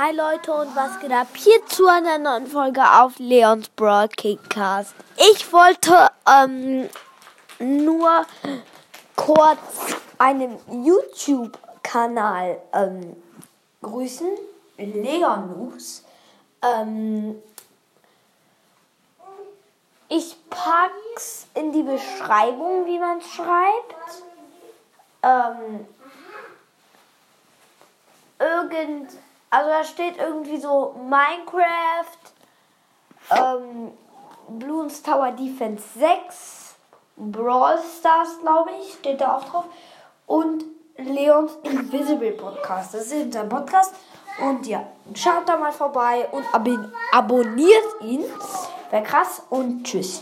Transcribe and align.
Hi 0.00 0.14
Leute 0.14 0.52
und 0.52 0.76
was 0.76 1.00
geht 1.00 1.10
ab? 1.10 1.26
Hier 1.34 1.66
zu 1.66 1.88
einer 1.88 2.18
neuen 2.18 2.46
Folge 2.46 2.82
auf 2.88 3.18
Leons 3.18 3.68
Broadcast. 3.70 4.94
Ich 5.16 5.52
wollte 5.52 6.08
ähm, 6.24 6.88
nur 7.58 8.24
kurz 9.16 9.96
einen 10.16 10.56
YouTube-Kanal 10.84 12.62
ähm, 12.74 13.16
grüßen. 13.82 14.28
Leonus. 14.76 16.04
Ähm, 16.62 17.42
ich 20.08 20.36
pack's 20.48 21.48
in 21.54 21.72
die 21.72 21.82
Beschreibung, 21.82 22.86
wie 22.86 23.00
man 23.00 23.20
schreibt. 23.20 24.22
Ähm, 25.24 25.88
irgend 28.38 29.10
also 29.50 29.70
da 29.70 29.84
steht 29.84 30.18
irgendwie 30.18 30.58
so 30.58 30.94
Minecraft, 31.02 32.18
ähm, 33.30 33.92
Bloons 34.48 35.02
Tower 35.02 35.32
Defense 35.32 35.84
6, 35.98 36.74
Brawl 37.16 37.78
Stars, 37.98 38.40
glaube 38.40 38.70
ich, 38.80 38.94
steht 38.94 39.20
da 39.20 39.36
auch 39.36 39.44
drauf. 39.44 39.64
Und 40.26 40.64
Leons 40.96 41.52
Invisible 41.62 42.32
Podcast. 42.32 42.94
Das 42.94 43.12
ist 43.12 43.36
ein 43.36 43.48
Podcast. 43.48 43.94
Und 44.40 44.66
ja, 44.66 44.86
schaut 45.14 45.48
da 45.48 45.56
mal 45.56 45.72
vorbei 45.72 46.28
und 46.32 46.44
ab 46.52 46.66
abonniert 47.12 47.84
ihn. 48.02 48.24
Wäre 48.90 49.02
krass 49.02 49.42
und 49.50 49.84
tschüss. 49.84 50.16